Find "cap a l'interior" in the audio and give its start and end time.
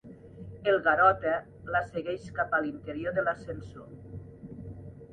2.41-3.17